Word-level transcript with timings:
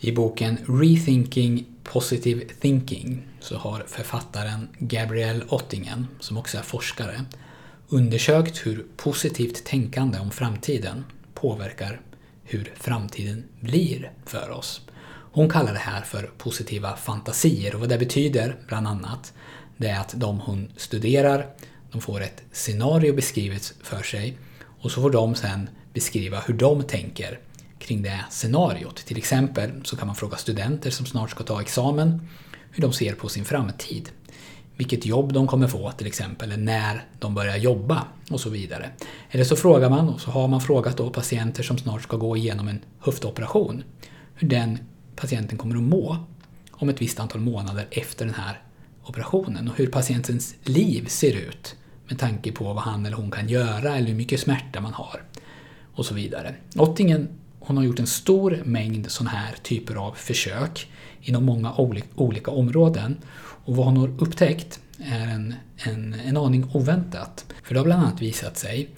I 0.00 0.12
boken 0.12 0.58
Rethinking 0.66 1.64
Positive 1.82 2.44
Thinking 2.60 3.22
så 3.40 3.56
har 3.56 3.84
författaren 3.86 4.68
Gabrielle 4.78 5.44
Ottingen, 5.48 6.06
som 6.20 6.36
också 6.36 6.58
är 6.58 6.62
forskare, 6.62 7.24
undersökt 7.88 8.66
hur 8.66 8.86
positivt 8.96 9.64
tänkande 9.64 10.18
om 10.18 10.30
framtiden 10.30 11.04
påverkar 11.34 12.00
hur 12.42 12.72
framtiden 12.76 13.44
blir 13.60 14.12
för 14.26 14.50
oss. 14.50 14.80
Hon 15.32 15.48
kallar 15.48 15.72
det 15.72 15.78
här 15.78 16.02
för 16.02 16.30
positiva 16.38 16.96
fantasier 16.96 17.74
och 17.74 17.80
vad 17.80 17.88
det 17.88 17.98
betyder, 17.98 18.56
bland 18.68 18.88
annat, 18.88 19.32
det 19.76 19.88
är 19.88 20.00
att 20.00 20.14
de 20.16 20.40
hon 20.40 20.72
studerar, 20.76 21.46
de 21.92 22.00
får 22.00 22.20
ett 22.20 22.42
scenario 22.52 23.14
beskrivet 23.14 23.74
för 23.82 24.02
sig 24.02 24.38
och 24.80 24.90
så 24.90 25.02
får 25.02 25.10
de 25.10 25.34
sen 25.34 25.68
beskriva 25.92 26.40
hur 26.46 26.54
de 26.54 26.82
tänker 26.82 27.38
kring 27.78 28.02
det 28.02 28.24
scenariot. 28.30 28.96
Till 28.96 29.16
exempel 29.16 29.70
så 29.84 29.96
kan 29.96 30.06
man 30.06 30.16
fråga 30.16 30.36
studenter 30.36 30.90
som 30.90 31.06
snart 31.06 31.30
ska 31.30 31.44
ta 31.44 31.60
examen 31.60 32.28
hur 32.70 32.82
de 32.82 32.92
ser 32.92 33.14
på 33.14 33.28
sin 33.28 33.44
framtid. 33.44 34.10
Vilket 34.76 35.06
jobb 35.06 35.32
de 35.32 35.46
kommer 35.46 35.68
få 35.68 35.92
till 35.92 36.06
exempel, 36.06 36.52
eller 36.52 36.62
när 36.62 37.04
de 37.18 37.34
börjar 37.34 37.56
jobba 37.56 38.04
och 38.30 38.40
så 38.40 38.50
vidare. 38.50 38.90
Eller 39.30 39.44
så 39.44 39.56
frågar 39.56 39.90
man, 39.90 40.08
och 40.08 40.20
så 40.20 40.30
har 40.30 40.48
man 40.48 40.60
frågat 40.60 40.96
då 40.96 41.10
patienter 41.10 41.62
som 41.62 41.78
snart 41.78 42.02
ska 42.02 42.16
gå 42.16 42.36
igenom 42.36 42.68
en 42.68 42.80
höftoperation, 43.00 43.84
hur 44.34 44.48
den 44.48 44.78
patienten 45.16 45.58
kommer 45.58 45.76
att 45.76 45.82
må 45.82 46.16
om 46.70 46.88
ett 46.88 47.02
visst 47.02 47.20
antal 47.20 47.40
månader 47.40 47.86
efter 47.90 48.24
den 48.24 48.34
här 48.34 48.62
operationen 49.04 49.68
och 49.68 49.76
hur 49.76 49.86
patientens 49.86 50.54
liv 50.62 51.06
ser 51.06 51.36
ut 51.36 51.76
med 52.08 52.18
tanke 52.18 52.52
på 52.52 52.64
vad 52.64 52.82
han 52.82 53.06
eller 53.06 53.16
hon 53.16 53.30
kan 53.30 53.48
göra 53.48 53.96
eller 53.96 54.08
hur 54.08 54.14
mycket 54.14 54.40
smärta 54.40 54.80
man 54.80 54.92
har 54.92 55.22
och 55.94 56.06
så 56.06 56.14
vidare. 56.14 56.54
Ottingen 56.76 57.28
hon 57.60 57.76
har 57.76 57.84
gjort 57.84 57.98
en 57.98 58.06
stor 58.06 58.62
mängd 58.64 59.10
sådana 59.10 59.30
här 59.30 59.54
typer 59.62 59.94
av 59.94 60.12
försök 60.12 60.90
inom 61.20 61.44
många 61.44 61.74
olika 62.14 62.50
områden. 62.50 63.16
Och 63.64 63.76
vad 63.76 63.86
hon 63.86 63.96
har 63.96 64.08
upptäckt 64.08 64.80
är 64.98 65.28
en, 65.28 65.54
en, 65.76 66.14
en 66.14 66.36
aning 66.36 66.70
oväntat. 66.72 67.44
För 67.62 67.74
det 67.74 67.80
har 67.80 67.84
bland 67.84 68.02
annat 68.02 68.22
visat 68.22 68.58
sig 68.58 68.88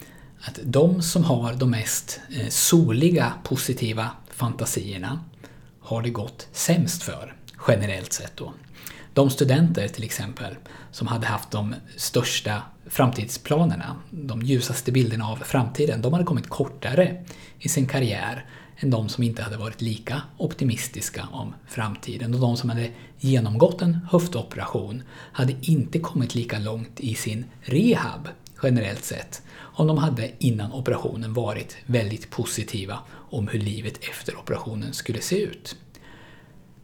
att 0.40 0.58
de 0.64 1.02
som 1.02 1.24
har 1.24 1.54
de 1.54 1.70
mest 1.70 2.20
eh, 2.30 2.48
soliga 2.48 3.32
positiva 3.44 4.10
fantasierna 4.30 5.20
har 5.80 6.02
det 6.02 6.10
gått 6.10 6.48
sämst 6.52 7.02
för, 7.02 7.34
generellt 7.68 8.12
sett 8.12 8.36
då. 8.36 8.52
De 9.14 9.30
studenter 9.30 9.88
till 9.88 10.04
exempel 10.04 10.54
som 10.90 11.06
hade 11.06 11.26
haft 11.26 11.50
de 11.50 11.74
största 11.96 12.62
framtidsplanerna, 12.86 13.96
de 14.10 14.42
ljusaste 14.42 14.92
bilderna 14.92 15.28
av 15.28 15.36
framtiden, 15.36 16.02
de 16.02 16.12
hade 16.12 16.24
kommit 16.24 16.48
kortare 16.48 17.24
i 17.58 17.68
sin 17.68 17.86
karriär 17.86 18.46
än 18.76 18.90
de 18.90 19.08
som 19.08 19.24
inte 19.24 19.42
hade 19.42 19.56
varit 19.56 19.80
lika 19.80 20.22
optimistiska 20.36 21.28
om 21.32 21.54
framtiden. 21.68 22.34
Och 22.34 22.40
de 22.40 22.56
som 22.56 22.70
hade 22.70 22.90
genomgått 23.18 23.82
en 23.82 23.98
höftoperation 24.10 25.02
hade 25.32 25.54
inte 25.62 25.98
kommit 25.98 26.34
lika 26.34 26.58
långt 26.58 27.00
i 27.00 27.14
sin 27.14 27.44
rehab 27.60 28.28
generellt 28.62 29.04
sett 29.04 29.42
om 29.58 29.86
de 29.86 29.98
hade 29.98 30.30
innan 30.38 30.72
operationen 30.72 31.34
varit 31.34 31.76
väldigt 31.86 32.30
positiva 32.30 32.98
om 33.10 33.48
hur 33.48 33.60
livet 33.60 33.98
efter 34.10 34.38
operationen 34.38 34.92
skulle 34.92 35.20
se 35.20 35.42
ut. 35.42 35.76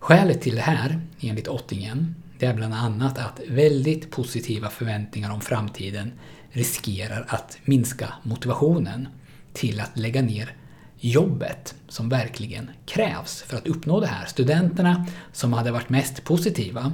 Skälet 0.07 0.41
till 0.41 0.55
det 0.55 0.63
här, 0.63 1.01
enligt 1.21 1.49
Ottingen, 1.49 2.15
det 2.39 2.47
är 2.47 2.55
bland 2.55 2.75
annat 2.75 3.19
att 3.19 3.41
väldigt 3.49 4.11
positiva 4.11 4.71
förväntningar 4.71 5.33
om 5.33 5.41
framtiden 5.41 6.13
riskerar 6.51 7.27
att 7.29 7.59
minska 7.65 8.15
motivationen 8.23 9.09
till 9.53 9.81
att 9.81 9.99
lägga 9.99 10.23
ner 10.23 10.57
jobbet 10.99 11.75
som 11.89 12.09
verkligen 12.09 12.71
krävs 12.85 13.43
för 13.43 13.57
att 13.57 13.67
uppnå 13.67 14.01
det 14.01 14.07
här. 14.07 14.27
Studenterna 14.27 15.07
som 15.33 15.53
hade 15.53 15.73
varit 15.73 15.89
mest 15.89 16.25
positiva, 16.25 16.93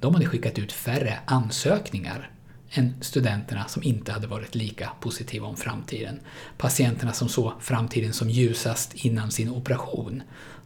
de 0.00 0.14
hade 0.14 0.26
skickat 0.26 0.58
ut 0.58 0.72
färre 0.72 1.18
ansökningar 1.24 2.30
än 2.70 2.94
studenterna 3.00 3.64
som 3.68 3.82
inte 3.82 4.12
hade 4.12 4.26
varit 4.26 4.54
lika 4.54 4.90
positiva 5.00 5.46
om 5.46 5.56
framtiden. 5.56 6.20
Patienterna 6.58 7.12
som 7.12 7.28
såg 7.28 7.52
framtiden 7.60 8.12
som 8.12 8.30
ljusast 8.30 8.94
innan 8.94 9.30
sin 9.30 9.50
operation, 9.50 10.22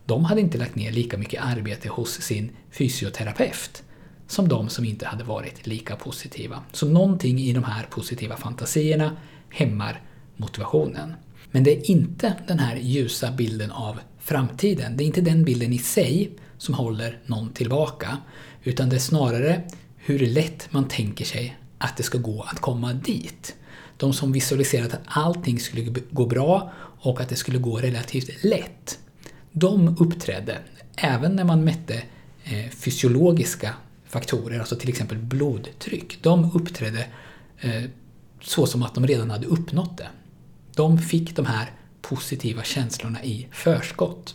de 0.07 0.25
hade 0.25 0.41
inte 0.41 0.59
lagt 0.59 0.75
ner 0.75 0.93
lika 0.93 1.19
mycket 1.19 1.43
arbete 1.45 1.89
hos 1.89 2.21
sin 2.21 2.51
fysioterapeut 2.71 3.83
som 4.27 4.49
de 4.49 4.69
som 4.69 4.85
inte 4.85 5.07
hade 5.07 5.25
varit 5.25 5.67
lika 5.67 5.97
positiva. 5.97 6.63
Så 6.73 6.89
någonting 6.89 7.39
i 7.39 7.53
de 7.53 7.65
här 7.65 7.87
positiva 7.91 8.37
fantasierna 8.37 9.17
hämmar 9.49 10.01
motivationen. 10.37 11.15
Men 11.51 11.65
det 11.65 11.71
är 11.71 11.91
inte 11.91 12.35
den 12.49 12.59
här 12.59 12.77
ljusa 12.77 13.31
bilden 13.31 13.71
av 13.71 13.99
framtiden. 14.21 14.97
Det 14.97 15.05
är 15.05 15.07
inte 15.07 15.21
den 15.21 15.45
bilden 15.45 15.73
i 15.73 15.79
sig 15.79 16.31
som 16.59 16.75
håller 16.75 17.19
någon 17.27 17.53
tillbaka. 17.53 18.19
Utan 18.63 18.89
det 18.89 18.97
är 18.97 19.01
snarare 19.01 19.63
hur 19.97 20.19
lätt 20.19 20.73
man 20.73 20.89
tänker 20.89 21.25
sig 21.25 21.57
att 21.79 21.97
det 21.97 22.03
ska 22.03 22.19
gå 22.19 22.43
att 22.43 22.61
komma 22.61 22.93
dit. 22.93 23.55
De 23.97 24.13
som 24.13 24.33
visualiserat 24.33 24.95
att 24.95 25.03
allting 25.05 25.61
skulle 25.61 26.01
gå 26.11 26.27
bra 26.27 26.73
och 27.01 27.21
att 27.21 27.29
det 27.29 27.37
skulle 27.37 27.59
gå 27.59 27.79
relativt 27.79 28.45
lätt. 28.45 28.99
De 29.57 29.97
uppträdde, 29.99 30.59
även 30.97 31.37
när 31.37 31.45
man 31.45 31.65
mätte 31.65 32.03
eh, 32.45 32.71
fysiologiska 32.71 33.75
faktorer, 34.07 34.59
alltså 34.59 34.77
till 34.77 34.89
exempel 34.89 35.19
blodtryck. 35.19 36.19
De 36.23 36.51
uppträdde 36.55 37.07
eh, 37.61 37.83
så 38.41 38.67
som 38.67 38.83
att 38.83 38.95
de 38.95 39.07
redan 39.07 39.31
hade 39.31 39.47
uppnått 39.47 39.99
det. 39.99 40.09
De 40.75 40.99
fick 40.99 41.37
de 41.37 41.47
här 41.47 41.73
positiva 42.03 42.63
känslorna 42.63 43.25
i 43.25 43.49
förskott 43.53 44.35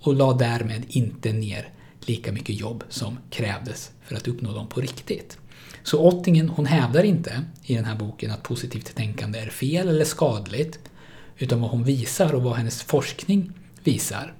och 0.00 0.14
la 0.14 0.32
därmed 0.32 0.84
inte 0.88 1.32
ner 1.32 1.68
lika 2.00 2.32
mycket 2.32 2.60
jobb 2.60 2.84
som 2.88 3.18
krävdes 3.30 3.90
för 4.02 4.16
att 4.16 4.28
uppnå 4.28 4.52
dem 4.52 4.68
på 4.68 4.80
riktigt. 4.80 5.38
Så 5.82 6.08
Ottingen 6.08 6.48
hon 6.48 6.66
hävdar 6.66 7.02
inte 7.02 7.44
i 7.62 7.74
den 7.74 7.84
här 7.84 7.96
boken 7.96 8.30
att 8.30 8.42
positivt 8.42 8.94
tänkande 8.94 9.38
är 9.38 9.50
fel 9.50 9.88
eller 9.88 10.04
skadligt, 10.04 10.78
utan 11.38 11.60
vad 11.60 11.70
hon 11.70 11.84
visar 11.84 12.34
och 12.34 12.42
vad 12.42 12.56
hennes 12.56 12.82
forskning 12.82 13.52
visar, 13.86 14.34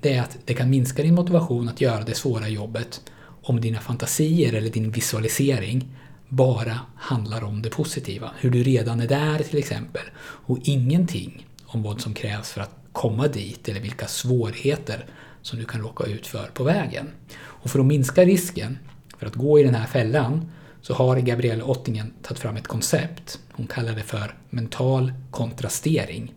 det 0.00 0.14
är 0.14 0.22
att 0.22 0.38
det 0.44 0.54
kan 0.54 0.70
minska 0.70 1.02
din 1.02 1.14
motivation 1.14 1.68
att 1.68 1.80
göra 1.80 2.04
det 2.04 2.14
svåra 2.14 2.48
jobbet 2.48 3.00
om 3.42 3.60
dina 3.60 3.80
fantasier 3.80 4.52
eller 4.52 4.70
din 4.70 4.90
visualisering 4.90 5.88
bara 6.28 6.80
handlar 6.96 7.44
om 7.44 7.62
det 7.62 7.70
positiva. 7.70 8.30
Hur 8.38 8.50
du 8.50 8.62
redan 8.62 9.00
är 9.00 9.08
där 9.08 9.38
till 9.38 9.58
exempel. 9.58 10.02
Och 10.18 10.58
ingenting 10.62 11.46
om 11.66 11.82
vad 11.82 12.00
som 12.00 12.14
krävs 12.14 12.52
för 12.52 12.60
att 12.60 12.76
komma 12.92 13.28
dit 13.28 13.68
eller 13.68 13.80
vilka 13.80 14.06
svårigheter 14.06 15.06
som 15.42 15.58
du 15.58 15.64
kan 15.64 15.80
råka 15.80 16.04
ut 16.04 16.26
för 16.26 16.50
på 16.54 16.64
vägen. 16.64 17.08
Och 17.36 17.70
för 17.70 17.78
att 17.78 17.86
minska 17.86 18.24
risken 18.24 18.78
för 19.18 19.26
att 19.26 19.34
gå 19.34 19.60
i 19.60 19.62
den 19.62 19.74
här 19.74 19.86
fällan 19.86 20.50
så 20.82 20.94
har 20.94 21.16
Gabrielle 21.16 21.62
Ottingen 21.62 22.12
tagit 22.22 22.38
fram 22.38 22.56
ett 22.56 22.66
koncept. 22.66 23.40
Hon 23.52 23.66
kallar 23.66 23.92
det 23.92 24.02
för 24.02 24.34
mental 24.50 25.12
kontrastering. 25.30 26.32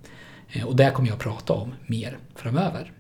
Eh, 0.50 0.66
och 0.66 0.76
det 0.76 0.92
kommer 0.92 1.10
jag 1.10 1.16
att 1.16 1.22
prata 1.22 1.54
om 1.54 1.74
mer 1.88 2.18
framöver. 2.36 2.92